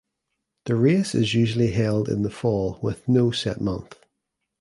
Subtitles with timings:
[0.65, 3.99] The race is usually held in the fall with no set month.